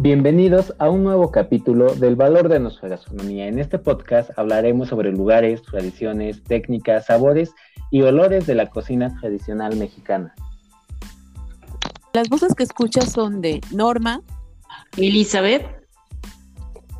Bienvenidos 0.00 0.72
a 0.78 0.88
un 0.90 1.02
nuevo 1.02 1.32
capítulo 1.32 1.92
del 1.96 2.14
valor 2.14 2.48
de 2.48 2.60
nuestra 2.60 2.88
gastronomía. 2.88 3.48
En 3.48 3.58
este 3.58 3.80
podcast 3.80 4.30
hablaremos 4.38 4.90
sobre 4.90 5.10
lugares, 5.10 5.60
tradiciones, 5.62 6.44
técnicas, 6.44 7.06
sabores 7.06 7.52
y 7.90 8.02
olores 8.02 8.46
de 8.46 8.54
la 8.54 8.70
cocina 8.70 9.12
tradicional 9.20 9.74
mexicana. 9.74 10.36
Las 12.12 12.28
voces 12.28 12.54
que 12.54 12.62
escuchas 12.62 13.10
son 13.10 13.40
de 13.40 13.60
Norma, 13.72 14.22
Elizabeth 14.96 15.66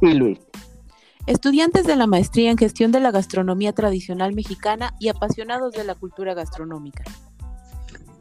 y 0.02 0.14
Luis. 0.14 0.40
Estudiantes 1.28 1.86
de 1.86 1.94
la 1.94 2.08
maestría 2.08 2.50
en 2.50 2.58
gestión 2.58 2.90
de 2.90 2.98
la 2.98 3.12
gastronomía 3.12 3.72
tradicional 3.72 4.34
mexicana 4.34 4.92
y 4.98 5.08
apasionados 5.08 5.72
de 5.72 5.84
la 5.84 5.94
cultura 5.94 6.34
gastronómica. 6.34 7.04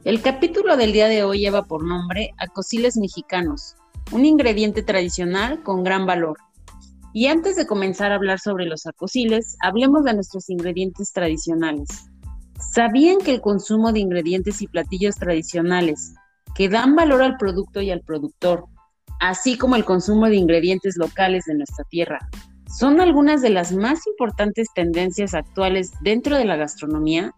El 0.03 0.21
capítulo 0.21 0.77
del 0.77 0.93
día 0.93 1.07
de 1.07 1.23
hoy 1.23 1.39
lleva 1.39 1.63
por 1.63 1.83
nombre 1.83 2.35
Acosiles 2.37 2.95
mexicanos, 2.95 3.75
un 4.11 4.25
ingrediente 4.25 4.83
tradicional 4.83 5.61
con 5.63 5.83
gran 5.83 6.05
valor. 6.05 6.37
Y 7.13 7.27
antes 7.27 7.55
de 7.55 7.65
comenzar 7.65 8.11
a 8.11 8.15
hablar 8.15 8.39
sobre 8.39 8.65
los 8.65 8.85
acosiles, 8.85 9.57
hablemos 9.61 10.03
de 10.03 10.13
nuestros 10.13 10.49
ingredientes 10.49 11.11
tradicionales. 11.11 11.87
¿Sabían 12.59 13.19
que 13.19 13.31
el 13.31 13.41
consumo 13.41 13.91
de 13.91 13.99
ingredientes 13.99 14.61
y 14.61 14.67
platillos 14.67 15.15
tradicionales 15.15 16.13
que 16.55 16.69
dan 16.69 16.95
valor 16.95 17.21
al 17.21 17.37
producto 17.37 17.81
y 17.81 17.91
al 17.91 18.01
productor, 18.01 18.65
así 19.19 19.57
como 19.57 19.75
el 19.75 19.85
consumo 19.85 20.27
de 20.27 20.35
ingredientes 20.35 20.97
locales 20.97 21.45
de 21.45 21.55
nuestra 21.55 21.85
tierra, 21.85 22.19
son 22.67 22.99
algunas 22.99 23.41
de 23.41 23.49
las 23.49 23.71
más 23.71 24.05
importantes 24.07 24.67
tendencias 24.75 25.33
actuales 25.33 25.91
dentro 26.01 26.37
de 26.37 26.45
la 26.45 26.55
gastronomía? 26.55 27.33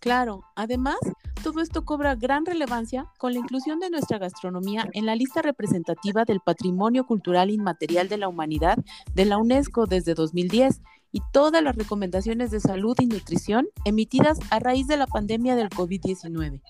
Claro, 0.00 0.44
además, 0.54 0.98
todo 1.42 1.60
esto 1.60 1.84
cobra 1.84 2.14
gran 2.14 2.46
relevancia 2.46 3.06
con 3.18 3.32
la 3.32 3.40
inclusión 3.40 3.80
de 3.80 3.90
nuestra 3.90 4.18
gastronomía 4.18 4.88
en 4.92 5.06
la 5.06 5.16
lista 5.16 5.42
representativa 5.42 6.24
del 6.24 6.40
Patrimonio 6.40 7.04
Cultural 7.04 7.50
Inmaterial 7.50 8.08
de 8.08 8.16
la 8.16 8.28
Humanidad 8.28 8.78
de 9.14 9.24
la 9.24 9.38
UNESCO 9.38 9.86
desde 9.86 10.14
2010 10.14 10.82
y 11.10 11.20
todas 11.32 11.62
las 11.62 11.74
recomendaciones 11.74 12.50
de 12.52 12.60
salud 12.60 12.96
y 13.00 13.06
nutrición 13.06 13.66
emitidas 13.84 14.38
a 14.50 14.60
raíz 14.60 14.86
de 14.86 14.98
la 14.98 15.06
pandemia 15.06 15.56
del 15.56 15.70
COVID-19. 15.70 16.60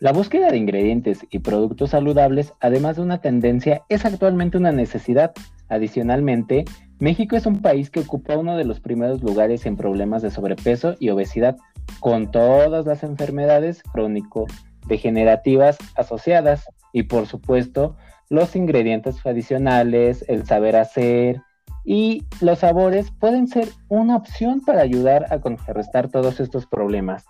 La 0.00 0.12
búsqueda 0.12 0.50
de 0.50 0.56
ingredientes 0.56 1.26
y 1.30 1.40
productos 1.40 1.90
saludables, 1.90 2.54
además 2.60 2.96
de 2.96 3.02
una 3.02 3.20
tendencia, 3.20 3.82
es 3.90 4.06
actualmente 4.06 4.56
una 4.56 4.72
necesidad. 4.72 5.32
Adicionalmente, 5.68 6.64
México 6.98 7.36
es 7.36 7.46
un 7.46 7.60
país 7.60 7.90
que 7.90 8.00
ocupa 8.00 8.36
uno 8.36 8.56
de 8.56 8.64
los 8.64 8.80
primeros 8.80 9.22
lugares 9.22 9.66
en 9.66 9.76
problemas 9.76 10.22
de 10.22 10.30
sobrepeso 10.30 10.96
y 10.98 11.10
obesidad, 11.10 11.58
con 11.98 12.30
todas 12.30 12.86
las 12.86 13.02
enfermedades 13.02 13.82
crónico-degenerativas 13.82 15.78
asociadas 15.96 16.64
y 16.92 17.04
por 17.04 17.26
supuesto 17.26 17.96
los 18.28 18.54
ingredientes 18.54 19.16
tradicionales, 19.16 20.24
el 20.28 20.46
saber 20.46 20.76
hacer 20.76 21.42
y 21.84 22.24
los 22.40 22.60
sabores 22.60 23.10
pueden 23.10 23.48
ser 23.48 23.68
una 23.88 24.16
opción 24.16 24.60
para 24.60 24.82
ayudar 24.82 25.26
a 25.32 25.40
contrarrestar 25.40 26.08
todos 26.08 26.38
estos 26.38 26.66
problemas. 26.66 27.24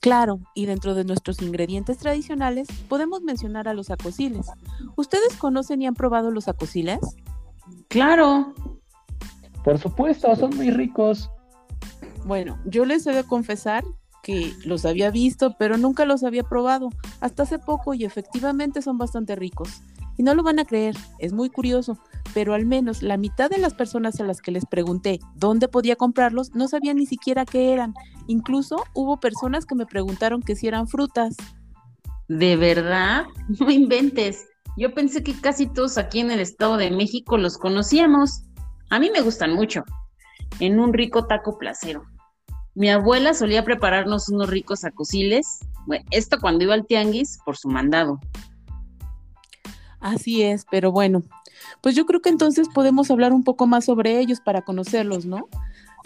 Claro, 0.00 0.40
y 0.54 0.66
dentro 0.66 0.94
de 0.94 1.04
nuestros 1.04 1.40
ingredientes 1.40 1.96
tradicionales 1.96 2.68
podemos 2.90 3.22
mencionar 3.22 3.68
a 3.68 3.74
los 3.74 3.90
acosiles. 3.90 4.50
¿Ustedes 4.96 5.36
conocen 5.38 5.80
y 5.80 5.86
han 5.86 5.94
probado 5.94 6.30
los 6.30 6.48
acosiles? 6.48 6.98
Claro. 7.88 8.52
Por 9.62 9.78
supuesto, 9.78 10.34
son 10.36 10.54
muy 10.56 10.70
ricos. 10.70 11.30
Bueno, 12.24 12.58
yo 12.64 12.84
les 12.84 13.06
he 13.06 13.12
de 13.12 13.24
confesar 13.24 13.84
que 14.22 14.54
los 14.64 14.86
había 14.86 15.10
visto, 15.10 15.54
pero 15.58 15.76
nunca 15.76 16.06
los 16.06 16.24
había 16.24 16.42
probado, 16.42 16.88
hasta 17.20 17.42
hace 17.42 17.58
poco 17.58 17.92
y 17.94 18.04
efectivamente 18.04 18.82
son 18.82 18.96
bastante 18.98 19.36
ricos. 19.36 19.82
Y 20.16 20.22
no 20.22 20.34
lo 20.34 20.42
van 20.42 20.58
a 20.58 20.64
creer, 20.64 20.96
es 21.18 21.32
muy 21.32 21.50
curioso, 21.50 21.98
pero 22.32 22.54
al 22.54 22.64
menos 22.64 23.02
la 23.02 23.16
mitad 23.16 23.50
de 23.50 23.58
las 23.58 23.74
personas 23.74 24.18
a 24.20 24.24
las 24.24 24.40
que 24.40 24.52
les 24.52 24.64
pregunté 24.64 25.20
dónde 25.34 25.68
podía 25.68 25.96
comprarlos 25.96 26.54
no 26.54 26.68
sabían 26.68 26.96
ni 26.96 27.06
siquiera 27.06 27.44
qué 27.44 27.72
eran. 27.72 27.94
Incluso 28.26 28.84
hubo 28.94 29.18
personas 29.18 29.66
que 29.66 29.74
me 29.74 29.86
preguntaron 29.86 30.40
que 30.40 30.56
si 30.56 30.68
eran 30.68 30.88
frutas. 30.88 31.36
¿De 32.28 32.56
verdad? 32.56 33.24
No 33.60 33.70
inventes. 33.70 34.46
Yo 34.76 34.94
pensé 34.94 35.22
que 35.22 35.38
casi 35.38 35.66
todos 35.66 35.98
aquí 35.98 36.20
en 36.20 36.30
el 36.30 36.40
Estado 36.40 36.78
de 36.78 36.90
México 36.90 37.36
los 37.36 37.58
conocíamos. 37.58 38.42
A 38.90 38.98
mí 38.98 39.10
me 39.10 39.20
gustan 39.20 39.52
mucho. 39.52 39.84
En 40.58 40.80
un 40.80 40.92
rico 40.92 41.26
taco 41.26 41.58
placero. 41.58 42.02
Mi 42.74 42.90
abuela 42.90 43.34
solía 43.34 43.64
prepararnos 43.64 44.28
unos 44.28 44.50
ricos 44.50 44.84
acosiles, 44.84 45.60
bueno, 45.86 46.04
esto 46.10 46.38
cuando 46.40 46.64
iba 46.64 46.74
al 46.74 46.86
tianguis 46.86 47.38
por 47.44 47.56
su 47.56 47.68
mandado. 47.68 48.18
Así 50.00 50.42
es, 50.42 50.66
pero 50.70 50.92
bueno, 50.92 51.22
pues 51.80 51.94
yo 51.94 52.04
creo 52.04 52.20
que 52.20 52.28
entonces 52.28 52.68
podemos 52.68 53.10
hablar 53.10 53.32
un 53.32 53.44
poco 53.44 53.66
más 53.66 53.84
sobre 53.84 54.18
ellos 54.18 54.40
para 54.40 54.62
conocerlos, 54.62 55.24
¿no? 55.24 55.48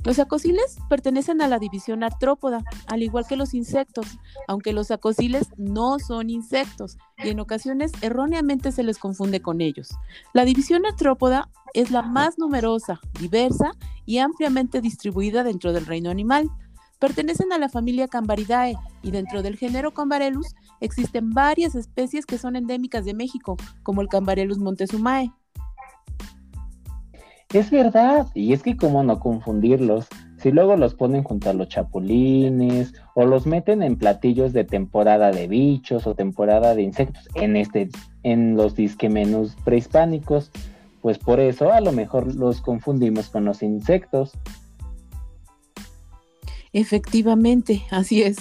Los 0.04 0.20
acosiles 0.20 0.76
pertenecen 0.88 1.42
a 1.42 1.48
la 1.48 1.58
división 1.58 2.04
artrópoda, 2.04 2.62
al 2.86 3.02
igual 3.02 3.26
que 3.26 3.36
los 3.36 3.52
insectos, 3.52 4.06
aunque 4.46 4.72
los 4.72 4.90
acosiles 4.92 5.48
no 5.56 5.98
son 5.98 6.30
insectos 6.30 6.98
y 7.18 7.30
en 7.30 7.40
ocasiones 7.40 7.90
erróneamente 8.00 8.70
se 8.70 8.84
les 8.84 8.98
confunde 8.98 9.42
con 9.42 9.60
ellos. 9.60 9.88
La 10.32 10.44
división 10.44 10.86
artrópoda 10.86 11.50
es 11.74 11.90
la 11.90 12.02
más 12.02 12.38
numerosa, 12.38 13.00
diversa 13.18 13.72
y 14.08 14.20
ampliamente 14.20 14.80
distribuida 14.80 15.44
dentro 15.44 15.74
del 15.74 15.84
reino 15.84 16.08
animal. 16.08 16.48
Pertenecen 16.98 17.52
a 17.52 17.58
la 17.58 17.68
familia 17.68 18.08
Cambaridae 18.08 18.74
y 19.02 19.10
dentro 19.10 19.42
del 19.42 19.58
género 19.58 19.92
Cambarelus 19.92 20.54
existen 20.80 21.34
varias 21.34 21.74
especies 21.74 22.24
que 22.24 22.38
son 22.38 22.56
endémicas 22.56 23.04
de 23.04 23.12
México, 23.12 23.58
como 23.82 24.00
el 24.00 24.08
Cambarelus 24.08 24.56
montezumae. 24.56 25.30
Es 27.52 27.70
verdad, 27.70 28.28
y 28.34 28.54
es 28.54 28.62
que 28.62 28.78
cómo 28.78 29.04
no 29.04 29.20
confundirlos, 29.20 30.08
si 30.38 30.52
luego 30.52 30.76
los 30.76 30.94
ponen 30.94 31.22
junto 31.22 31.50
a 31.50 31.52
los 31.52 31.68
chapulines 31.68 32.94
o 33.14 33.26
los 33.26 33.46
meten 33.46 33.82
en 33.82 33.96
platillos 33.96 34.54
de 34.54 34.64
temporada 34.64 35.32
de 35.32 35.48
bichos 35.48 36.06
o 36.06 36.14
temporada 36.14 36.74
de 36.74 36.82
insectos 36.82 37.28
en 37.34 37.56
este 37.56 37.90
en 38.22 38.56
los 38.56 38.74
disque 38.74 39.10
menús 39.10 39.54
prehispánicos, 39.64 40.50
pues 41.00 41.18
por 41.18 41.40
eso 41.40 41.72
a 41.72 41.80
lo 41.80 41.92
mejor 41.92 42.34
los 42.34 42.60
confundimos 42.60 43.28
con 43.28 43.44
los 43.44 43.62
insectos. 43.62 44.32
Efectivamente, 46.72 47.84
así 47.90 48.22
es. 48.22 48.36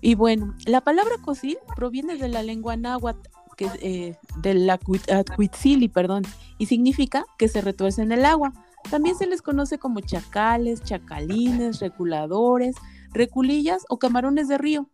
Y 0.00 0.14
bueno, 0.16 0.54
la 0.66 0.80
palabra 0.80 1.14
cosil 1.24 1.58
proviene 1.76 2.16
de 2.16 2.28
la 2.28 2.42
lengua 2.42 2.76
náhuatl 2.76 3.28
que, 3.56 3.68
eh, 3.80 4.16
del 4.38 4.68
Acuitzili, 4.68 5.88
perdón, 5.88 6.24
y 6.58 6.66
significa 6.66 7.24
que 7.38 7.48
se 7.48 7.60
retuerce 7.60 8.02
en 8.02 8.12
el 8.12 8.24
agua. 8.24 8.52
También 8.90 9.16
se 9.16 9.26
les 9.26 9.42
conoce 9.42 9.78
como 9.78 10.00
chacales, 10.00 10.82
chacalines, 10.82 11.80
reculadores, 11.80 12.74
reculillas 13.12 13.84
o 13.88 13.98
camarones 13.98 14.48
de 14.48 14.58
río. 14.58 14.88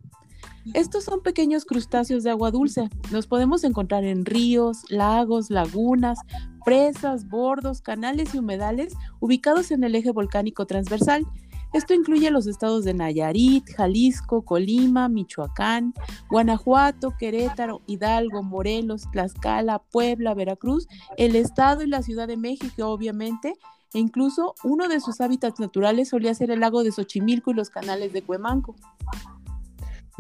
Estos 0.74 1.04
son 1.04 1.22
pequeños 1.22 1.64
crustáceos 1.64 2.22
de 2.22 2.30
agua 2.30 2.50
dulce. 2.50 2.88
Los 3.10 3.26
podemos 3.26 3.64
encontrar 3.64 4.04
en 4.04 4.24
ríos, 4.24 4.82
lagos, 4.88 5.50
lagunas, 5.50 6.18
presas, 6.64 7.28
bordos, 7.28 7.80
canales 7.80 8.34
y 8.34 8.38
humedales 8.38 8.94
ubicados 9.20 9.70
en 9.70 9.84
el 9.84 9.94
eje 9.94 10.10
volcánico 10.10 10.66
transversal 10.66 11.26
esto 11.74 11.92
incluye 11.92 12.30
los 12.30 12.46
estados 12.46 12.84
de 12.84 12.94
Nayarit, 12.94 13.68
Jalisco, 13.76 14.42
Colima, 14.42 15.08
Michoacán, 15.08 15.92
Guanajuato, 16.30 17.14
Querétaro, 17.18 17.82
Hidalgo, 17.86 18.42
Morelos, 18.42 19.10
Tlaxcala, 19.12 19.78
Puebla, 19.78 20.32
Veracruz, 20.32 20.88
el 21.18 21.36
estado 21.36 21.82
y 21.82 21.86
la 21.86 22.02
Ciudad 22.02 22.26
de 22.26 22.38
México, 22.38 22.86
obviamente, 22.86 23.54
e 23.92 23.98
incluso 23.98 24.54
uno 24.64 24.88
de 24.88 25.00
sus 25.00 25.20
hábitats 25.20 25.60
naturales 25.60 26.08
solía 26.08 26.34
ser 26.34 26.50
el 26.50 26.60
lago 26.60 26.82
de 26.84 26.92
Xochimilco 26.92 27.50
y 27.50 27.54
los 27.54 27.68
canales 27.68 28.14
de 28.14 28.22
Cuemanco. 28.22 28.74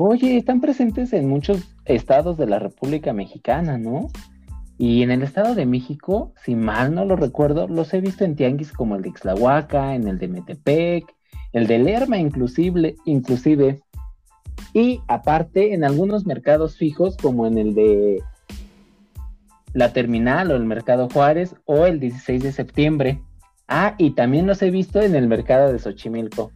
Oye, 0.00 0.36
están 0.36 0.60
presentes 0.60 1.12
en 1.12 1.28
muchos 1.28 1.74
estados 1.84 2.38
de 2.38 2.46
la 2.46 2.60
República 2.60 3.12
Mexicana, 3.12 3.78
¿no? 3.78 4.06
Y 4.78 5.02
en 5.02 5.10
el 5.10 5.24
Estado 5.24 5.56
de 5.56 5.66
México, 5.66 6.32
si 6.44 6.54
mal 6.54 6.94
no 6.94 7.04
lo 7.04 7.16
recuerdo, 7.16 7.66
los 7.66 7.92
he 7.92 8.00
visto 8.00 8.24
en 8.24 8.36
tianguis 8.36 8.70
como 8.70 8.94
el 8.94 9.02
de 9.02 9.08
Ixlahuaca, 9.08 9.96
en 9.96 10.06
el 10.06 10.18
de 10.18 10.28
Metepec, 10.28 11.04
el 11.52 11.66
de 11.66 11.80
Lerma 11.80 12.16
inclusive, 12.16 12.94
inclusive, 13.06 13.80
y 14.72 15.00
aparte 15.08 15.74
en 15.74 15.82
algunos 15.82 16.26
mercados 16.26 16.76
fijos 16.76 17.16
como 17.16 17.48
en 17.48 17.58
el 17.58 17.74
de 17.74 18.22
la 19.72 19.92
terminal 19.92 20.52
o 20.52 20.54
el 20.54 20.64
mercado 20.64 21.08
Juárez 21.12 21.56
o 21.64 21.86
el 21.86 21.98
16 21.98 22.40
de 22.44 22.52
septiembre. 22.52 23.20
Ah, 23.66 23.96
y 23.98 24.12
también 24.12 24.46
los 24.46 24.62
he 24.62 24.70
visto 24.70 25.02
en 25.02 25.16
el 25.16 25.26
mercado 25.26 25.72
de 25.72 25.80
Xochimilco. 25.80 26.52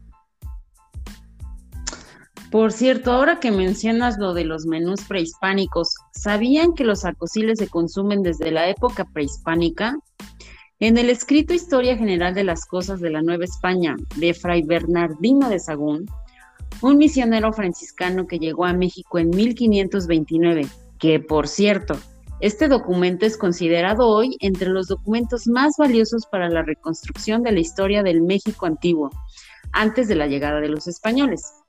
Por 2.53 2.71
cierto, 2.71 3.13
ahora 3.13 3.41
que 3.41 3.51
mencionas 3.51 4.19
lo 4.19 4.35
de 4.35 4.45
los 4.45 4.67
menús 4.67 5.05
prehispánicos, 5.09 5.95
¿sabían 6.13 6.75
que 6.75 6.85
los 6.85 7.07
acosiles 7.07 7.59
se 7.59 7.67
consumen 7.67 8.23
desde 8.23 8.51
la 8.51 8.69
época 8.69 9.07
prehispánica? 9.07 9.97
En 10.79 10.99
el 10.99 11.09
escrito 11.09 11.55
Historia 11.55 11.97
General 11.97 12.35
de 12.35 12.45
las 12.45 12.67
Cosas 12.67 13.01
de 13.01 13.09
la 13.09 13.23
Nueva 13.23 13.45
España 13.45 13.97
de 14.17 14.35
Fray 14.35 14.65
Bernardino 14.65 15.49
de 15.49 15.61
Sagún, 15.61 16.05
un 16.83 16.99
misionero 16.99 17.55
franciscano 17.55 18.27
que 18.27 18.39
llegó 18.39 18.67
a 18.67 18.75
México 18.75 19.19
en 19.19 19.31
1529, 19.31 20.67
que 20.99 21.21
por 21.21 21.49
cierto, 21.49 21.97
este 22.41 22.69
documento 22.69 23.25
es 23.25 23.39
considerado 23.39 24.07
hoy 24.07 24.37
entre 24.41 24.69
los 24.69 24.89
documentos 24.89 25.47
más 25.47 25.77
valiosos 25.79 26.27
para 26.27 26.51
la 26.51 26.61
reconstrucción 26.61 27.43
de 27.45 27.53
la 27.53 27.61
historia 27.61 28.03
del 28.03 28.21
México 28.21 28.67
antiguo, 28.67 29.09
antes 29.73 30.07
de 30.07 30.17
la 30.17 30.27
llegada 30.27 30.61
de 30.61 30.69
los 30.69 30.87
españoles. 30.87 31.62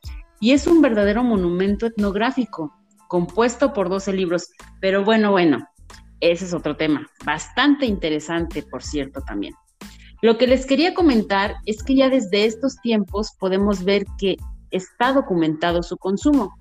Y 0.43 0.51
es 0.51 0.67
un 0.67 0.81
verdadero 0.81 1.23
monumento 1.23 1.85
etnográfico, 1.85 2.73
compuesto 3.07 3.71
por 3.71 3.87
12 3.87 4.11
libros. 4.11 4.49
Pero 4.81 5.05
bueno, 5.05 5.31
bueno, 5.31 5.65
ese 6.19 6.43
es 6.43 6.53
otro 6.53 6.75
tema, 6.75 7.07
bastante 7.23 7.85
interesante, 7.85 8.61
por 8.61 8.83
cierto, 8.83 9.21
también. 9.21 9.53
Lo 10.21 10.37
que 10.37 10.47
les 10.47 10.65
quería 10.65 10.93
comentar 10.93 11.55
es 11.65 11.81
que 11.81 11.95
ya 11.95 12.09
desde 12.09 12.43
estos 12.43 12.75
tiempos 12.81 13.37
podemos 13.39 13.85
ver 13.85 14.03
que 14.17 14.35
está 14.71 15.13
documentado 15.13 15.81
su 15.81 15.95
consumo. 15.95 16.53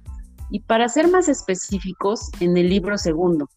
Y 0.52 0.60
para 0.60 0.88
ser 0.88 1.08
más 1.08 1.28
específicos, 1.28 2.30
en 2.38 2.56
el 2.56 2.68
libro 2.68 2.96
segundo, 2.96 3.48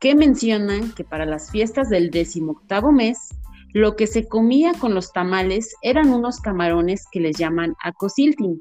que 0.00 0.16
mencionan 0.16 0.90
que 0.94 1.04
para 1.04 1.26
las 1.26 1.52
fiestas 1.52 1.88
del 1.90 2.10
decimoctavo 2.10 2.90
mes, 2.90 3.28
lo 3.72 3.94
que 3.94 4.08
se 4.08 4.26
comía 4.26 4.72
con 4.74 4.94
los 4.94 5.12
tamales 5.12 5.76
eran 5.82 6.12
unos 6.12 6.40
camarones 6.40 7.06
que 7.12 7.20
les 7.20 7.36
llaman 7.36 7.76
acosiltin, 7.84 8.60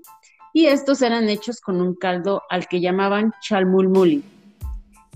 y 0.53 0.65
estos 0.65 1.01
eran 1.01 1.29
hechos 1.29 1.61
con 1.61 1.81
un 1.81 1.95
caldo 1.95 2.41
al 2.49 2.67
que 2.67 2.81
llamaban 2.81 3.33
chalmulmuli. 3.41 4.23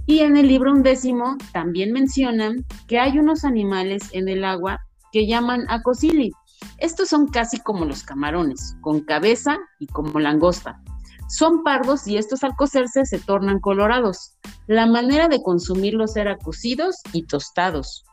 Y 0.06 0.20
en 0.20 0.36
el 0.36 0.48
libro 0.48 0.72
undécimo 0.72 1.38
también 1.54 1.92
mencionan 1.94 2.66
que 2.88 3.00
hay 3.00 3.18
unos 3.18 3.46
animales 3.46 4.10
en 4.12 4.28
el 4.28 4.44
agua 4.44 4.82
que 5.12 5.28
llaman 5.28 5.66
acosili. 5.70 6.32
Estos 6.78 7.10
son 7.10 7.28
casi 7.28 7.60
como 7.60 7.86
los 7.86 8.04
camarones, 8.04 8.76
con 8.82 9.02
cabeza 9.02 9.58
y 9.80 9.88
como 9.88 10.20
langosta. 10.20 10.82
Son 11.30 11.64
pardos 11.64 12.06
y 12.08 12.18
estos 12.18 12.44
al 12.44 12.56
cocerse 12.56 13.06
se 13.06 13.20
tornan 13.20 13.60
colorados. 13.60 14.38
La 14.68 14.86
manera 14.86 15.30
de 15.30 15.42
consumirlos 15.42 16.16
era 16.18 16.38
cocidos 16.38 16.98
y 17.14 17.24
tostados. 17.24 18.04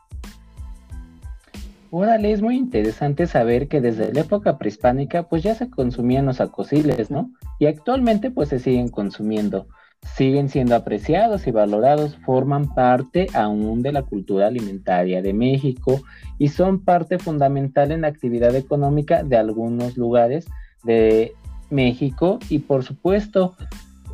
Órale, 1.93 2.31
es 2.31 2.41
muy 2.41 2.55
interesante 2.55 3.27
saber 3.27 3.67
que 3.67 3.81
desde 3.81 4.13
la 4.13 4.21
época 4.21 4.57
prehispánica 4.57 5.23
pues 5.23 5.43
ya 5.43 5.55
se 5.55 5.69
consumían 5.69 6.25
los 6.25 6.39
acosiles, 6.39 7.11
¿no? 7.11 7.33
Y 7.59 7.65
actualmente 7.65 8.31
pues 8.31 8.47
se 8.47 8.59
siguen 8.59 8.87
consumiendo. 8.87 9.67
Siguen 10.15 10.47
siendo 10.47 10.73
apreciados 10.73 11.47
y 11.47 11.51
valorados, 11.51 12.17
forman 12.25 12.73
parte 12.73 13.27
aún 13.33 13.81
de 13.81 13.91
la 13.91 14.03
cultura 14.03 14.47
alimentaria 14.47 15.21
de 15.21 15.33
México 15.33 16.01
y 16.39 16.47
son 16.47 16.79
parte 16.79 17.19
fundamental 17.19 17.91
en 17.91 18.01
la 18.01 18.07
actividad 18.07 18.55
económica 18.55 19.23
de 19.23 19.35
algunos 19.35 19.97
lugares 19.97 20.47
de 20.85 21.33
México 21.69 22.39
y 22.47 22.59
por 22.59 22.83
supuesto 22.83 23.57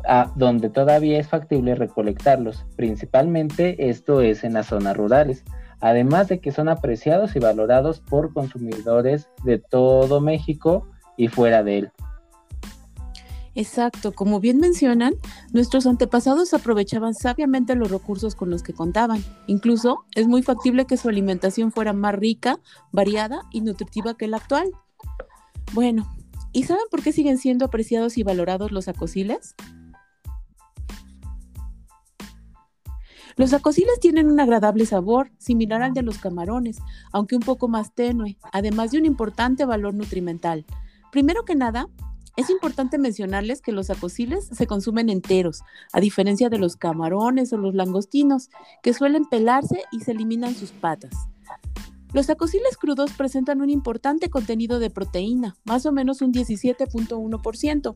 a 0.04 0.32
donde 0.34 0.68
todavía 0.68 1.20
es 1.20 1.28
factible 1.28 1.76
recolectarlos. 1.76 2.66
Principalmente 2.74 3.88
esto 3.88 4.20
es 4.20 4.42
en 4.42 4.54
las 4.54 4.66
zonas 4.66 4.96
rurales, 4.96 5.44
además 5.80 6.28
de 6.28 6.40
que 6.40 6.52
son 6.52 6.68
apreciados 6.68 7.36
y 7.36 7.38
valorados 7.38 8.00
por 8.00 8.32
consumidores 8.32 9.28
de 9.44 9.58
todo 9.58 10.20
México 10.20 10.86
y 11.16 11.28
fuera 11.28 11.62
de 11.62 11.78
él. 11.78 11.92
Exacto, 13.54 14.12
como 14.12 14.38
bien 14.38 14.60
mencionan, 14.60 15.14
nuestros 15.52 15.86
antepasados 15.86 16.54
aprovechaban 16.54 17.14
sabiamente 17.14 17.74
los 17.74 17.90
recursos 17.90 18.36
con 18.36 18.50
los 18.50 18.62
que 18.62 18.72
contaban. 18.72 19.24
Incluso 19.48 20.04
es 20.14 20.28
muy 20.28 20.42
factible 20.42 20.86
que 20.86 20.96
su 20.96 21.08
alimentación 21.08 21.72
fuera 21.72 21.92
más 21.92 22.14
rica, 22.14 22.60
variada 22.92 23.40
y 23.50 23.62
nutritiva 23.62 24.16
que 24.16 24.28
la 24.28 24.36
actual. 24.36 24.70
Bueno, 25.72 26.08
¿Y 26.52 26.64
saben 26.64 26.84
por 26.90 27.02
qué 27.02 27.12
siguen 27.12 27.38
siendo 27.38 27.66
apreciados 27.66 28.16
y 28.18 28.22
valorados 28.22 28.72
los 28.72 28.88
acosiles? 28.88 29.54
Los 33.38 33.52
acosiles 33.52 34.00
tienen 34.00 34.28
un 34.32 34.40
agradable 34.40 34.84
sabor, 34.84 35.30
similar 35.38 35.80
al 35.80 35.94
de 35.94 36.02
los 36.02 36.18
camarones, 36.18 36.78
aunque 37.12 37.36
un 37.36 37.42
poco 37.42 37.68
más 37.68 37.94
tenue, 37.94 38.36
además 38.52 38.90
de 38.90 38.98
un 38.98 39.06
importante 39.06 39.64
valor 39.64 39.94
nutrimental. 39.94 40.66
Primero 41.12 41.44
que 41.44 41.54
nada, 41.54 41.86
es 42.36 42.50
importante 42.50 42.98
mencionarles 42.98 43.62
que 43.62 43.70
los 43.70 43.90
acosiles 43.90 44.44
se 44.46 44.66
consumen 44.66 45.08
enteros, 45.08 45.62
a 45.92 46.00
diferencia 46.00 46.48
de 46.48 46.58
los 46.58 46.74
camarones 46.74 47.52
o 47.52 47.58
los 47.58 47.76
langostinos, 47.76 48.50
que 48.82 48.92
suelen 48.92 49.24
pelarse 49.24 49.84
y 49.92 50.00
se 50.00 50.10
eliminan 50.10 50.56
sus 50.56 50.72
patas. 50.72 51.14
Los 52.14 52.30
acosiles 52.30 52.78
crudos 52.78 53.12
presentan 53.12 53.60
un 53.60 53.68
importante 53.68 54.30
contenido 54.30 54.78
de 54.78 54.88
proteína, 54.88 55.56
más 55.64 55.84
o 55.84 55.92
menos 55.92 56.22
un 56.22 56.32
17.1%. 56.32 57.94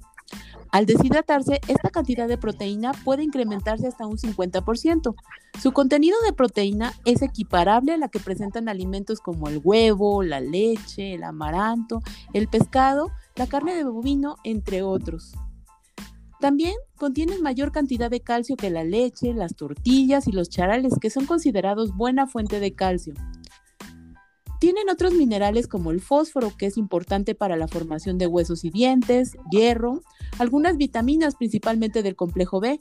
Al 0.70 0.87
deshidratarse, 0.87 1.61
esta 1.67 1.91
cantidad 1.91 2.29
de 2.29 2.38
proteína 2.38 2.93
puede 3.05 3.23
incrementarse 3.23 3.87
hasta 3.87 4.06
un 4.06 4.19
50%. 4.19 5.14
Su 5.61 5.73
contenido 5.73 6.17
de 6.25 6.32
proteína 6.32 6.93
es 7.05 7.23
equiparable 7.23 7.93
a 7.93 7.99
la 7.99 8.09
que 8.09 8.20
presentan 8.20 8.69
alimentos 8.69 9.20
como 9.20 9.49
el 9.49 9.61
huevo, 9.62 10.23
la 10.23 10.41
leche, 10.41 11.15
el 11.15 11.25
amaranto, 11.25 12.00
el 12.35 12.49
pescado, 12.49 13.11
la 13.37 13.47
carne 13.47 13.75
de 13.75 13.85
bovino, 13.85 14.37
entre 14.44 14.82
otros. 14.82 15.35
También 16.41 16.75
contienen 16.97 17.41
mayor 17.41 17.70
cantidad 17.70 18.11
de 18.11 18.20
calcio 18.20 18.56
que 18.56 18.69
la 18.69 18.82
leche, 18.82 19.32
las 19.32 19.55
tortillas 19.55 20.26
y 20.26 20.32
los 20.32 20.50
charales, 20.50 20.94
que 21.00 21.08
son 21.08 21.25
considerados 21.25 21.94
buena 21.97 22.26
fuente 22.26 22.61
de 22.61 22.75
calcio. 22.75 23.15
Tienen 24.62 24.91
otros 24.91 25.14
minerales 25.14 25.67
como 25.67 25.91
el 25.91 26.00
fósforo, 26.00 26.53
que 26.56 26.67
es 26.67 26.76
importante 26.76 27.35
para 27.35 27.56
la 27.56 27.67
formación 27.67 28.17
de 28.17 28.29
huesos 28.29 28.64
y 28.64 28.70
dientes, 28.70 29.37
hierro, 29.50 30.03
algunas 30.38 30.76
vitaminas, 30.76 31.35
principalmente 31.35 32.05
del 32.05 32.14
complejo 32.14 32.61
B, 32.61 32.79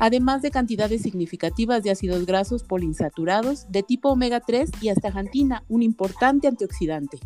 además 0.00 0.40
de 0.40 0.50
cantidades 0.50 1.02
significativas 1.02 1.82
de 1.82 1.90
ácidos 1.90 2.24
grasos 2.24 2.64
poliinsaturados 2.64 3.70
de 3.70 3.82
tipo 3.82 4.08
omega 4.08 4.40
3 4.40 4.70
y 4.80 4.88
astaxantina, 4.88 5.62
un 5.68 5.82
importante 5.82 6.48
antioxidante. 6.48 7.18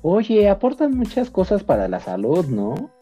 Oye, 0.00 0.48
aportan 0.48 0.96
muchas 0.96 1.30
cosas 1.30 1.64
para 1.64 1.88
la 1.88 1.98
salud, 1.98 2.46
¿no? 2.46 2.92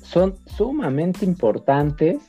Son 0.00 0.36
sumamente 0.46 1.26
importantes 1.26 2.22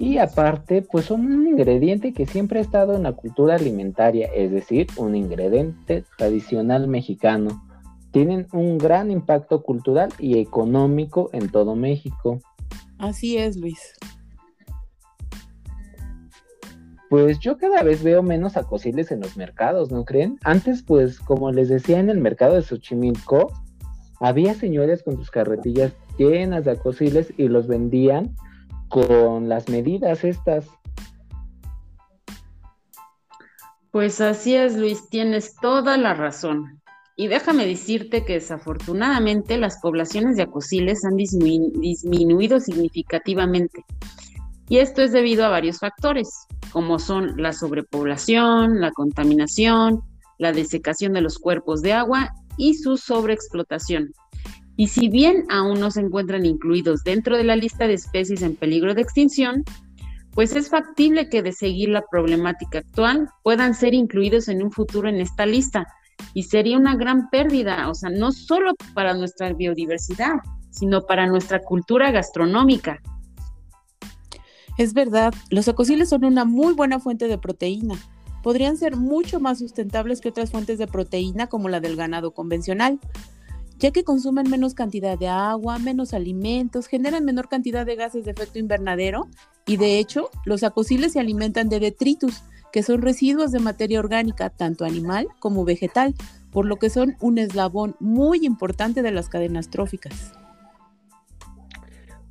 y 0.00 0.16
aparte, 0.16 0.80
pues 0.80 1.04
son 1.04 1.26
un 1.26 1.46
ingrediente 1.46 2.14
que 2.14 2.24
siempre 2.24 2.58
ha 2.58 2.62
estado 2.62 2.96
en 2.96 3.02
la 3.02 3.12
cultura 3.12 3.56
alimentaria, 3.56 4.30
es 4.34 4.50
decir, 4.50 4.86
un 4.96 5.14
ingrediente 5.14 6.04
tradicional 6.16 6.88
mexicano. 6.88 7.62
Tienen 8.10 8.46
un 8.54 8.78
gran 8.78 9.10
impacto 9.10 9.62
cultural 9.62 10.08
y 10.18 10.38
económico 10.38 11.28
en 11.34 11.50
todo 11.50 11.76
México. 11.76 12.40
Así 12.96 13.36
es, 13.36 13.58
Luis. 13.58 13.92
Pues 17.10 17.38
yo 17.38 17.58
cada 17.58 17.82
vez 17.82 18.02
veo 18.02 18.22
menos 18.22 18.56
acosiles 18.56 19.12
en 19.12 19.20
los 19.20 19.36
mercados, 19.36 19.92
¿no 19.92 20.06
creen? 20.06 20.38
Antes, 20.44 20.82
pues, 20.82 21.20
como 21.20 21.52
les 21.52 21.68
decía 21.68 21.98
en 21.98 22.08
el 22.08 22.20
mercado 22.20 22.54
de 22.54 22.62
Xochimilco, 22.62 23.52
había 24.18 24.54
señores 24.54 25.02
con 25.02 25.18
sus 25.18 25.30
carretillas 25.30 25.92
llenas 26.16 26.64
de 26.64 26.70
acosiles 26.70 27.34
y 27.36 27.48
los 27.48 27.66
vendían 27.66 28.34
con 28.90 29.48
las 29.48 29.68
medidas 29.68 30.24
estas. 30.24 30.66
Pues 33.90 34.20
así 34.20 34.54
es, 34.54 34.76
Luis, 34.76 35.08
tienes 35.08 35.54
toda 35.56 35.96
la 35.96 36.14
razón. 36.14 36.80
Y 37.16 37.28
déjame 37.28 37.66
decirte 37.66 38.24
que 38.24 38.34
desafortunadamente 38.34 39.58
las 39.58 39.78
poblaciones 39.80 40.36
de 40.36 40.44
acosiles 40.44 41.04
han 41.04 41.16
disminuido 41.16 42.60
significativamente. 42.60 43.84
Y 44.68 44.78
esto 44.78 45.02
es 45.02 45.12
debido 45.12 45.44
a 45.44 45.48
varios 45.48 45.78
factores, 45.78 46.46
como 46.72 46.98
son 46.98 47.34
la 47.36 47.52
sobrepoblación, 47.52 48.80
la 48.80 48.90
contaminación, 48.92 50.00
la 50.38 50.52
desecación 50.52 51.12
de 51.12 51.20
los 51.20 51.38
cuerpos 51.38 51.82
de 51.82 51.92
agua 51.92 52.30
y 52.56 52.74
su 52.74 52.96
sobreexplotación. 52.96 54.12
Y 54.76 54.88
si 54.88 55.08
bien 55.08 55.44
aún 55.50 55.80
no 55.80 55.90
se 55.90 56.00
encuentran 56.00 56.46
incluidos 56.46 57.04
dentro 57.04 57.36
de 57.36 57.44
la 57.44 57.56
lista 57.56 57.86
de 57.86 57.94
especies 57.94 58.42
en 58.42 58.56
peligro 58.56 58.94
de 58.94 59.02
extinción, 59.02 59.64
pues 60.32 60.54
es 60.54 60.70
factible 60.70 61.28
que 61.28 61.42
de 61.42 61.52
seguir 61.52 61.88
la 61.88 62.04
problemática 62.10 62.78
actual 62.78 63.28
puedan 63.42 63.74
ser 63.74 63.94
incluidos 63.94 64.48
en 64.48 64.62
un 64.62 64.70
futuro 64.70 65.08
en 65.08 65.16
esta 65.16 65.44
lista. 65.44 65.86
Y 66.34 66.44
sería 66.44 66.76
una 66.76 66.96
gran 66.96 67.30
pérdida, 67.30 67.88
o 67.88 67.94
sea, 67.94 68.10
no 68.10 68.30
solo 68.32 68.74
para 68.94 69.14
nuestra 69.14 69.52
biodiversidad, 69.52 70.34
sino 70.70 71.02
para 71.06 71.26
nuestra 71.26 71.60
cultura 71.60 72.10
gastronómica. 72.10 73.00
Es 74.78 74.94
verdad, 74.94 75.34
los 75.50 75.68
ecociles 75.68 76.08
son 76.08 76.24
una 76.24 76.44
muy 76.44 76.72
buena 76.72 77.00
fuente 77.00 77.28
de 77.28 77.38
proteína. 77.38 77.96
Podrían 78.42 78.76
ser 78.76 78.96
mucho 78.96 79.40
más 79.40 79.58
sustentables 79.58 80.20
que 80.20 80.30
otras 80.30 80.50
fuentes 80.50 80.78
de 80.78 80.86
proteína 80.86 81.48
como 81.48 81.68
la 81.68 81.80
del 81.80 81.96
ganado 81.96 82.32
convencional, 82.32 82.98
ya 83.80 83.90
que 83.92 84.04
consumen 84.04 84.48
menos 84.50 84.74
cantidad 84.74 85.18
de 85.18 85.28
agua, 85.28 85.78
menos 85.78 86.12
alimentos, 86.12 86.86
generan 86.86 87.24
menor 87.24 87.48
cantidad 87.48 87.86
de 87.86 87.96
gases 87.96 88.26
de 88.26 88.32
efecto 88.32 88.58
invernadero 88.58 89.26
y 89.66 89.78
de 89.78 89.98
hecho 89.98 90.28
los 90.44 90.62
acosiles 90.62 91.14
se 91.14 91.20
alimentan 91.20 91.70
de 91.70 91.80
detritus, 91.80 92.42
que 92.72 92.82
son 92.82 93.00
residuos 93.00 93.52
de 93.52 93.58
materia 93.58 93.98
orgánica 93.98 94.50
tanto 94.50 94.84
animal 94.84 95.28
como 95.38 95.64
vegetal, 95.64 96.14
por 96.52 96.66
lo 96.66 96.76
que 96.76 96.90
son 96.90 97.16
un 97.20 97.38
eslabón 97.38 97.96
muy 98.00 98.44
importante 98.44 99.00
de 99.00 99.12
las 99.12 99.30
cadenas 99.30 99.70
tróficas. 99.70 100.34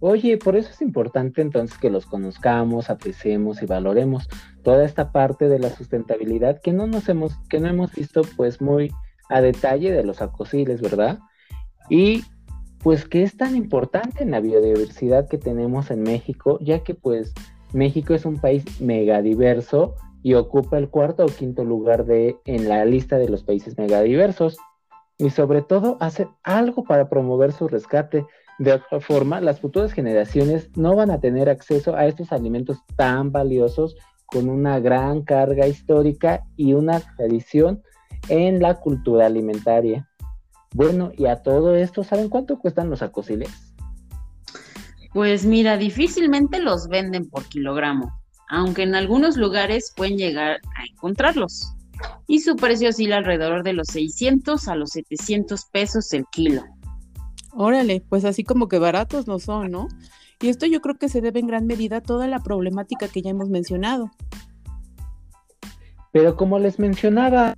Oye, 0.01 0.37
por 0.37 0.55
eso 0.55 0.69
es 0.69 0.81
importante 0.81 1.41
entonces 1.41 1.77
que 1.79 1.89
los 1.89 2.05
conozcamos, 2.05 2.91
apreciemos 2.91 3.61
y 3.63 3.65
valoremos 3.65 4.29
toda 4.63 4.85
esta 4.85 5.11
parte 5.11 5.49
de 5.49 5.59
la 5.59 5.71
sustentabilidad 5.71 6.61
que 6.61 6.73
no 6.73 6.85
nos 6.85 7.09
hemos, 7.09 7.37
que 7.49 7.59
no 7.59 7.67
hemos 7.67 7.91
visto 7.91 8.21
pues 8.37 8.61
muy 8.61 8.91
a 9.29 9.41
detalle 9.41 9.91
de 9.91 10.03
los 10.03 10.21
acosiles, 10.21 10.79
¿verdad? 10.79 11.19
Y 11.89 12.23
pues 12.83 13.05
que 13.05 13.23
es 13.23 13.37
tan 13.37 13.55
importante 13.55 14.23
en 14.23 14.31
la 14.31 14.39
biodiversidad 14.39 15.27
que 15.27 15.37
tenemos 15.37 15.91
en 15.91 16.01
México, 16.01 16.57
ya 16.61 16.83
que 16.83 16.95
pues 16.95 17.33
México 17.73 18.13
es 18.13 18.25
un 18.25 18.37
país 18.37 18.81
megadiverso 18.81 19.95
y 20.23 20.33
ocupa 20.33 20.77
el 20.77 20.89
cuarto 20.89 21.25
o 21.25 21.27
quinto 21.27 21.63
lugar 21.63 22.05
de, 22.05 22.37
en 22.45 22.67
la 22.67 22.83
lista 22.85 23.17
de 23.17 23.29
los 23.29 23.43
países 23.43 23.77
megadiversos. 23.77 24.57
Y 25.17 25.31
sobre 25.31 25.61
todo 25.61 25.97
hacer 25.99 26.29
algo 26.43 26.83
para 26.85 27.09
promover 27.09 27.51
su 27.51 27.67
rescate. 27.67 28.25
De 28.57 28.73
otra 28.73 28.99
forma, 29.01 29.41
las 29.41 29.59
futuras 29.59 29.91
generaciones 29.91 30.69
no 30.75 30.95
van 30.95 31.11
a 31.11 31.19
tener 31.19 31.49
acceso 31.49 31.95
a 31.95 32.05
estos 32.05 32.31
alimentos 32.31 32.79
tan 32.95 33.31
valiosos 33.31 33.95
con 34.25 34.49
una 34.49 34.79
gran 34.79 35.23
carga 35.23 35.67
histórica 35.67 36.45
y 36.55 36.73
una 36.73 37.01
tradición 37.17 37.81
en 38.27 38.61
la 38.61 38.75
cultura 38.75 39.25
alimentaria. 39.25 40.08
Bueno, 40.73 41.11
y 41.17 41.25
a 41.25 41.41
todo 41.41 41.75
esto, 41.75 42.03
¿saben 42.03 42.29
cuánto 42.29 42.59
cuestan 42.59 42.89
los 42.89 43.01
acosiles? 43.01 43.49
Pues 45.13 45.45
mira, 45.45 45.77
difícilmente 45.77 46.59
los 46.59 46.87
venden 46.87 47.27
por 47.27 47.45
kilogramo, 47.45 48.13
aunque 48.49 48.83
en 48.83 48.93
algunos 48.93 49.37
lugares 49.37 49.91
pueden 49.95 50.17
llegar 50.17 50.57
a 50.77 50.85
encontrarlos. 50.91 51.73
Y 52.27 52.39
su 52.39 52.55
precio 52.55 52.89
oscila 52.89 53.17
alrededor 53.17 53.63
de 53.63 53.73
los 53.73 53.87
600 53.87 54.67
a 54.67 54.75
los 54.75 54.91
700 54.91 55.65
pesos 55.65 56.13
el 56.13 56.25
kilo. 56.31 56.63
Órale, 57.51 58.03
pues 58.07 58.23
así 58.23 58.43
como 58.43 58.67
que 58.67 58.77
baratos 58.77 59.27
no 59.27 59.39
son, 59.39 59.71
¿no? 59.71 59.87
Y 60.39 60.47
esto 60.47 60.65
yo 60.67 60.79
creo 60.79 60.95
que 60.95 61.09
se 61.09 61.19
debe 61.19 61.39
en 61.39 61.47
gran 61.47 61.65
medida 61.65 61.97
a 61.97 62.01
toda 62.01 62.27
la 62.27 62.39
problemática 62.39 63.07
que 63.07 63.21
ya 63.21 63.31
hemos 63.31 63.49
mencionado. 63.49 64.11
Pero 66.11 66.35
como 66.37 66.59
les 66.59 66.79
mencionaba, 66.79 67.55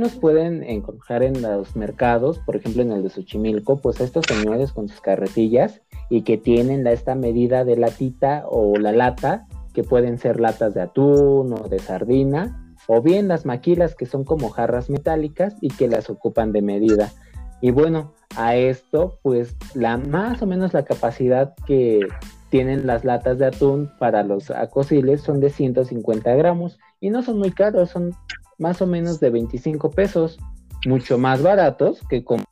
nos 0.00 0.16
pueden 0.16 0.64
encontrar 0.64 1.22
en 1.22 1.40
los 1.42 1.76
mercados, 1.76 2.38
por 2.38 2.56
ejemplo 2.56 2.82
en 2.82 2.92
el 2.92 3.02
de 3.02 3.10
Xochimilco, 3.10 3.80
pues 3.80 4.00
estos 4.00 4.24
señores 4.26 4.72
con 4.72 4.88
sus 4.88 5.00
carretillas 5.00 5.82
y 6.08 6.22
que 6.22 6.36
tienen 6.36 6.86
esta 6.86 7.14
medida 7.14 7.64
de 7.64 7.76
latita 7.76 8.44
o 8.48 8.76
la 8.76 8.92
lata, 8.92 9.46
que 9.72 9.84
pueden 9.84 10.18
ser 10.18 10.40
latas 10.40 10.74
de 10.74 10.82
atún 10.82 11.52
o 11.52 11.68
de 11.68 11.78
sardina, 11.78 12.74
o 12.88 13.00
bien 13.00 13.28
las 13.28 13.46
maquilas 13.46 13.94
que 13.94 14.06
son 14.06 14.24
como 14.24 14.48
jarras 14.48 14.90
metálicas 14.90 15.54
y 15.60 15.68
que 15.68 15.86
las 15.86 16.10
ocupan 16.10 16.50
de 16.50 16.62
medida. 16.62 17.12
Y 17.60 17.70
bueno, 17.70 18.14
a 18.36 18.56
esto, 18.56 19.18
pues 19.22 19.54
la 19.74 19.96
más 19.98 20.42
o 20.42 20.46
menos 20.46 20.72
la 20.72 20.84
capacidad 20.84 21.54
que 21.66 22.00
tienen 22.48 22.86
las 22.86 23.04
latas 23.04 23.38
de 23.38 23.46
atún 23.46 23.90
para 23.98 24.24
los 24.24 24.50
acosiles 24.50 25.20
son 25.20 25.40
de 25.40 25.50
150 25.50 26.34
gramos 26.34 26.78
y 27.00 27.10
no 27.10 27.22
son 27.22 27.38
muy 27.38 27.52
caros, 27.52 27.90
son 27.90 28.12
más 28.60 28.80
o 28.82 28.86
menos 28.86 29.18
de 29.18 29.30
25 29.30 29.90
pesos, 29.90 30.38
mucho 30.86 31.18
más 31.18 31.42
baratos 31.42 32.00
que 32.08 32.22
con 32.22 32.44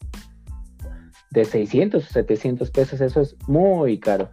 de 1.31 1.45
600 1.45 2.05
o 2.05 2.13
700 2.13 2.71
pesos, 2.71 3.01
eso 3.01 3.21
es 3.21 3.37
muy 3.47 4.01
caro. 4.01 4.31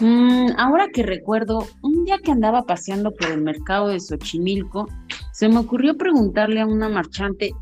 Mm, 0.00 0.50
ahora 0.58 0.88
que 0.92 1.02
recuerdo, 1.02 1.66
un 1.82 2.04
día 2.04 2.18
que 2.18 2.32
andaba 2.32 2.64
paseando 2.64 3.12
por 3.12 3.30
el 3.30 3.40
mercado 3.40 3.88
de 3.88 4.00
Xochimilco, 4.00 4.88
se 5.32 5.48
me 5.48 5.58
ocurrió 5.58 5.96
preguntarle 5.96 6.60
a 6.60 6.66
una 6.66 6.88
marchante 6.88 7.52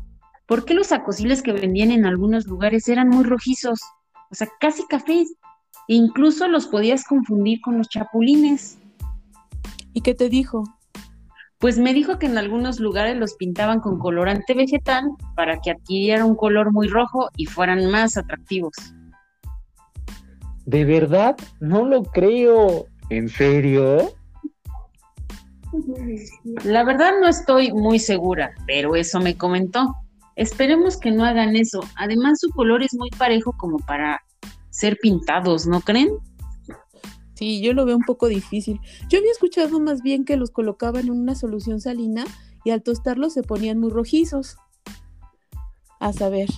por 0.45 0.65
qué 0.65 0.73
los 0.73 0.91
acosiles 0.91 1.41
que 1.41 1.53
vendían 1.53 1.91
en 1.91 2.05
algunos 2.05 2.45
lugares 2.45 2.89
eran 2.89 3.07
muy 3.07 3.23
rojizos, 3.23 3.79
o 4.29 4.35
sea, 4.35 4.49
casi 4.59 4.85
cafés, 4.87 5.33
e 5.87 5.95
incluso 5.95 6.47
los 6.49 6.67
podías 6.67 7.05
confundir 7.05 7.61
con 7.61 7.77
los 7.77 7.87
chapulines. 7.87 8.77
¿Y 9.93 10.01
qué 10.01 10.13
te 10.13 10.27
dijo? 10.27 10.63
Pues 11.61 11.77
me 11.77 11.93
dijo 11.93 12.17
que 12.17 12.25
en 12.25 12.39
algunos 12.39 12.79
lugares 12.79 13.15
los 13.15 13.35
pintaban 13.35 13.81
con 13.81 13.99
colorante 13.99 14.55
vegetal 14.55 15.03
para 15.35 15.61
que 15.61 15.69
adquirieran 15.69 16.25
un 16.25 16.35
color 16.35 16.73
muy 16.73 16.87
rojo 16.87 17.29
y 17.37 17.45
fueran 17.45 17.89
más 17.91 18.17
atractivos. 18.17 18.73
¿De 20.65 20.83
verdad? 20.83 21.37
No 21.59 21.85
lo 21.85 22.01
creo. 22.01 22.87
¿En 23.09 23.29
serio? 23.29 24.11
La 26.63 26.83
verdad 26.83 27.11
no 27.21 27.27
estoy 27.27 27.71
muy 27.71 27.99
segura, 27.99 28.51
pero 28.65 28.95
eso 28.95 29.19
me 29.19 29.37
comentó. 29.37 29.95
Esperemos 30.35 30.97
que 30.97 31.11
no 31.11 31.23
hagan 31.23 31.55
eso. 31.55 31.81
Además 31.95 32.39
su 32.39 32.49
color 32.49 32.81
es 32.81 32.95
muy 32.95 33.11
parejo 33.11 33.53
como 33.57 33.77
para 33.77 34.19
ser 34.71 34.97
pintados, 34.99 35.67
¿no 35.67 35.81
creen? 35.81 36.09
Sí, 37.41 37.59
yo 37.59 37.73
lo 37.73 37.85
veo 37.85 37.97
un 37.97 38.03
poco 38.03 38.27
difícil. 38.27 38.79
Yo 39.09 39.17
había 39.17 39.31
escuchado 39.31 39.79
más 39.79 40.03
bien 40.03 40.25
que 40.25 40.37
los 40.37 40.51
colocaban 40.51 41.07
en 41.07 41.13
una 41.13 41.33
solución 41.33 41.81
salina 41.81 42.23
y 42.63 42.69
al 42.69 42.83
tostarlos 42.83 43.33
se 43.33 43.41
ponían 43.41 43.79
muy 43.79 43.89
rojizos. 43.89 44.57
A 45.99 46.13
saber. 46.13 46.49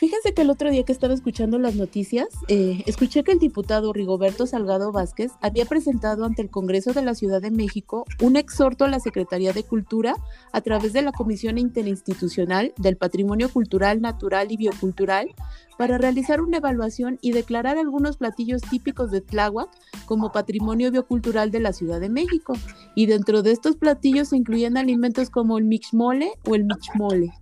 Fíjense 0.00 0.32
que 0.32 0.40
el 0.40 0.48
otro 0.48 0.70
día 0.70 0.82
que 0.82 0.92
estaba 0.92 1.12
escuchando 1.12 1.58
las 1.58 1.74
noticias, 1.74 2.28
eh, 2.48 2.82
escuché 2.86 3.22
que 3.22 3.32
el 3.32 3.38
diputado 3.38 3.92
Rigoberto 3.92 4.46
Salgado 4.46 4.92
Vázquez 4.92 5.32
había 5.42 5.66
presentado 5.66 6.24
ante 6.24 6.40
el 6.40 6.48
Congreso 6.48 6.94
de 6.94 7.02
la 7.02 7.14
Ciudad 7.14 7.42
de 7.42 7.50
México 7.50 8.06
un 8.22 8.36
exhorto 8.36 8.86
a 8.86 8.88
la 8.88 8.98
Secretaría 8.98 9.52
de 9.52 9.62
Cultura 9.62 10.14
a 10.52 10.62
través 10.62 10.94
de 10.94 11.02
la 11.02 11.12
Comisión 11.12 11.58
Interinstitucional 11.58 12.72
del 12.78 12.96
Patrimonio 12.96 13.50
Cultural, 13.50 14.00
Natural 14.00 14.50
y 14.50 14.56
Biocultural 14.56 15.34
para 15.76 15.98
realizar 15.98 16.40
una 16.40 16.56
evaluación 16.56 17.18
y 17.20 17.32
declarar 17.32 17.76
algunos 17.76 18.16
platillos 18.16 18.62
típicos 18.62 19.10
de 19.10 19.20
Tláhuac 19.20 19.68
como 20.06 20.32
patrimonio 20.32 20.90
biocultural 20.90 21.50
de 21.50 21.60
la 21.60 21.74
Ciudad 21.74 22.00
de 22.00 22.08
México. 22.08 22.54
Y 22.94 23.04
dentro 23.04 23.42
de 23.42 23.52
estos 23.52 23.76
platillos 23.76 24.28
se 24.28 24.38
incluían 24.38 24.78
alimentos 24.78 25.28
como 25.28 25.58
el 25.58 25.64
mixmole 25.64 26.32
o 26.48 26.54
el 26.54 26.64
michmole. 26.64 27.34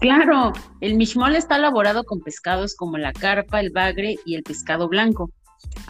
Claro, 0.00 0.52
el 0.80 0.94
mishmol 0.94 1.34
está 1.34 1.56
elaborado 1.56 2.04
con 2.04 2.20
pescados 2.20 2.76
como 2.76 2.98
la 2.98 3.12
carpa, 3.12 3.60
el 3.60 3.70
bagre 3.70 4.16
y 4.24 4.36
el 4.36 4.44
pescado 4.44 4.88
blanco, 4.88 5.30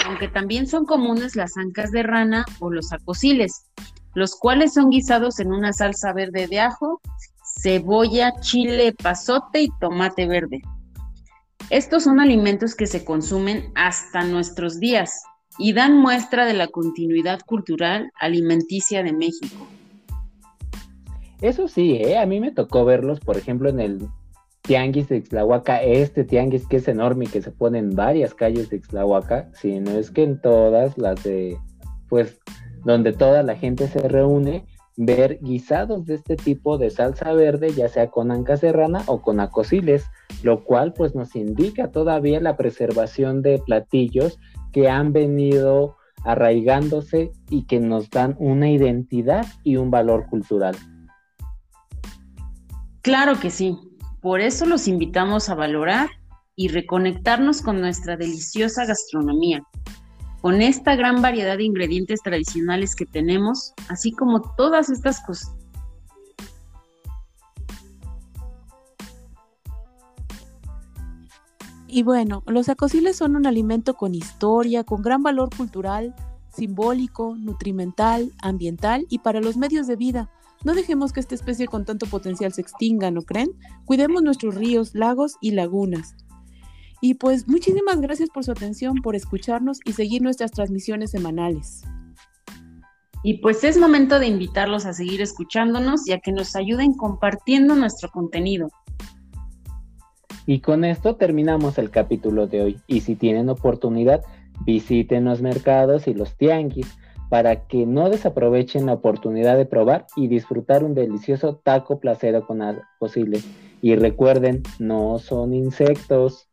aunque 0.07 0.29
también 0.29 0.67
son 0.67 0.87
comunes 0.87 1.37
las 1.37 1.59
ancas 1.59 1.91
de 1.91 2.03
rana 2.03 2.47
o 2.59 2.71
los 2.71 2.91
acosiles, 2.93 3.67
los 4.15 4.35
cuales 4.35 4.73
son 4.73 4.89
guisados 4.89 5.41
en 5.41 5.53
una 5.53 5.75
salsa 5.75 6.15
verde 6.15 6.47
de 6.47 6.61
ajo, 6.61 7.03
cebolla, 7.61 8.33
chile, 8.41 8.95
pasote 8.95 9.63
y 9.63 9.69
tomate 9.79 10.27
verde. 10.27 10.63
Estos 11.69 12.05
son 12.05 12.19
alimentos 12.19 12.75
que 12.75 12.87
se 12.87 13.05
consumen 13.05 13.73
hasta 13.75 14.25
nuestros 14.25 14.81
días 14.81 15.23
y 15.59 15.75
dan 15.75 15.99
muestra 15.99 16.47
de 16.47 16.55
la 16.55 16.69
continuidad 16.69 17.41
cultural 17.45 18.11
alimenticia 18.19 19.03
de 19.03 19.13
México. 19.13 19.67
Eso 21.41 21.69
sí, 21.69 21.97
¿eh? 21.97 22.19
a 22.19 22.27
mí 22.27 22.41
me 22.41 22.51
tocó 22.51 22.85
verlos, 22.85 23.21
por 23.21 23.37
ejemplo, 23.37 23.69
en 23.69 23.81
el 23.81 24.09
Tianguis 24.63 25.09
de 25.09 25.19
Ixtlahuaca, 25.19 25.83
este 25.83 26.25
Tianguis 26.25 26.67
que 26.67 26.77
es 26.77 26.89
enorme 26.89 27.27
y 27.27 27.29
que 27.29 27.43
se 27.43 27.53
pone 27.53 27.79
en 27.79 27.95
varias 27.95 28.35
calles 28.35 28.69
de 28.71 28.77
Ixtlahuaca, 28.77 29.49
si 29.55 29.79
no 29.79 29.93
es 29.93 30.11
que 30.11 30.25
en 30.25 30.41
todas 30.41 30.99
las 30.99 31.23
de, 31.23 31.57
pues, 32.09 32.41
donde 32.85 33.13
toda 33.13 33.43
la 33.43 33.55
gente 33.55 33.87
se 33.87 34.09
reúne, 34.09 34.67
ver 34.97 35.39
guisados 35.41 36.07
de 36.07 36.17
este 36.17 36.35
tipo 36.35 36.77
de 36.77 36.91
salsa 36.91 37.33
verde, 37.33 37.73
ya 37.73 37.89
sea 37.89 38.09
con 38.09 38.33
ancas 38.33 38.61
de 38.61 38.73
rana 38.73 39.05
o 39.07 39.23
con 39.23 39.39
acosiles, 39.39 40.05
lo 40.43 40.65
cual 40.65 40.93
pues 40.93 41.15
nos 41.15 41.37
indica 41.37 41.93
todavía 41.93 42.41
la 42.41 42.57
preservación 42.57 43.41
de 43.43 43.63
platillos 43.65 44.41
que 44.73 44.89
han 44.89 45.13
venido 45.13 45.97
arraigándose 46.25 47.31
y 47.49 47.65
que 47.67 47.79
nos 47.79 48.11
dan 48.11 48.35
una 48.41 48.71
identidad 48.71 49.47
y 49.63 49.77
un 49.77 49.93
valor 49.93 50.27
cultural. 50.27 50.75
Claro 53.09 53.41
que 53.41 53.49
sí. 53.49 53.75
Por 54.21 54.43
eso 54.43 54.67
los 54.67 54.87
invitamos 54.87 55.49
a 55.49 55.55
valorar 55.55 56.11
y 56.57 56.69
reconectarnos 56.69 57.63
con 57.63 57.81
nuestra 57.81 58.19
deliciosa 58.19 58.85
gastronomía, 58.85 59.63
con 60.43 60.61
esta 60.61 60.95
gran 60.95 61.23
variedad 61.23 61.57
de 61.57 61.65
ingredientes 61.65 62.21
tradicionales 62.21 62.95
que 62.95 63.07
tenemos, 63.07 63.73
así 63.89 64.13
como 64.13 64.55
todas 64.57 64.91
estas 64.91 65.25
cosas. 65.25 65.55
Y 71.87 72.03
bueno, 72.03 72.43
los 72.47 72.69
acosiles 72.69 73.17
son 73.17 73.37
un 73.37 73.47
alimento 73.47 73.95
con 73.95 74.15
historia, 74.15 74.85
con 74.85 75.01
gran 75.01 75.23
valor 75.23 75.49
cultural, 75.57 76.15
simbólico, 76.51 77.37
nutrimental, 77.39 78.35
ambiental 78.43 79.07
y 79.09 79.21
para 79.21 79.41
los 79.41 79.57
medios 79.57 79.87
de 79.87 79.97
vida 79.97 80.31
no 80.65 80.75
dejemos 80.75 81.13
que 81.13 81.21
esta 81.21 81.35
especie 81.35 81.67
con 81.67 81.85
tanto 81.85 82.07
potencial 82.07 82.53
se 82.53 82.61
extinga, 82.61 83.11
¿no 83.11 83.23
creen? 83.23 83.51
Cuidemos 83.85 84.23
nuestros 84.23 84.55
ríos, 84.55 84.95
lagos 84.95 85.37
y 85.41 85.53
lagunas. 85.53 86.15
Y 87.01 87.15
pues 87.15 87.47
muchísimas 87.47 88.01
gracias 88.01 88.29
por 88.31 88.45
su 88.45 88.51
atención, 88.51 88.97
por 89.03 89.15
escucharnos 89.15 89.79
y 89.85 89.93
seguir 89.93 90.21
nuestras 90.23 90.51
transmisiones 90.51 91.13
semanales. 91.13 91.83
Y 93.23 93.39
pues 93.39 93.63
es 93.63 93.79
momento 93.79 94.19
de 94.19 94.27
invitarlos 94.27 94.85
a 94.85 94.93
seguir 94.93 95.21
escuchándonos 95.21 96.07
y 96.09 96.13
a 96.13 96.19
que 96.19 96.33
nos 96.33 96.57
ayuden 96.57 96.95
compartiendo 96.95 97.77
nuestro 97.77 98.11
contenido. 98.11 98.69
Y 100.47 100.61
con 100.61 100.85
esto 100.85 101.17
terminamos 101.17 101.79
el 101.79 101.91
capítulo 101.91 102.47
de 102.47 102.63
hoy. 102.63 102.81
Y 102.87 103.01
si 103.01 103.17
tienen 103.17 103.49
oportunidad, 103.49 104.23
visiten 104.65 105.25
los 105.25 105.41
mercados 105.41 106.09
y 106.09 106.15
los 106.15 106.37
tianguis 106.37 106.98
para 107.29 107.67
que 107.67 107.87
no 107.87 108.09
desaprovechen 108.09 108.87
la 108.87 108.95
oportunidad 108.95 109.57
de 109.57 109.67
probar 109.67 110.07
y 110.17 110.29
disfrutar 110.29 110.85
un 110.85 110.95
delicioso 110.95 111.57
taco 111.57 112.01
placero 112.01 112.47
con 112.47 112.61
posible. 112.99 113.41
Y 113.83 113.95
recuerden, 113.97 114.63
no 114.79 115.19
son 115.19 115.53
insectos. 115.55 116.49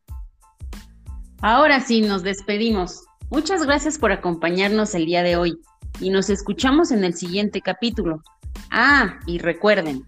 Ahora 1.41 1.79
sí, 1.79 2.01
nos 2.01 2.24
despedimos. 2.24 3.03
Muchas 3.29 3.65
gracias 3.65 3.98
por 3.98 4.12
acompañarnos 4.12 4.94
el 4.96 5.05
día 5.05 5.24
de 5.24 5.36
hoy 5.36 5.60
y 6.00 6.10
nos 6.10 6.29
escuchamos 6.29 6.91
en 6.91 7.03
el 7.03 7.15
siguiente 7.15 7.62
capítulo. 7.62 8.22
Ah, 8.70 9.20
y 9.25 9.39
recuerden. 9.39 10.03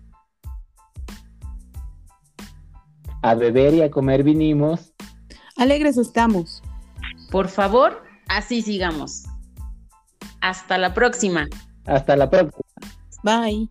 A 3.22 3.36
beber 3.36 3.74
y 3.74 3.82
a 3.82 3.90
comer 3.90 4.24
vinimos. 4.24 4.94
Alegres 5.58 5.98
estamos. 5.98 6.62
Por 7.32 7.48
favor, 7.48 8.04
así 8.28 8.62
sigamos. 8.62 9.26
Hasta 10.42 10.78
la 10.78 10.94
próxima. 10.94 11.48
Hasta 11.86 12.16
la 12.16 12.30
próxima. 12.30 12.64
Bye. 13.24 13.70